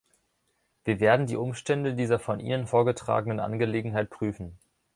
Wir 0.83 0.99
werden 0.99 1.27
die 1.27 1.35
Umstände 1.35 1.93
dieser 1.93 2.17
von 2.17 2.39
Ihnen 2.39 2.65
vorgetragenen 2.65 3.39
Angelegenheit 3.39 4.09
prüfen. 4.09 4.57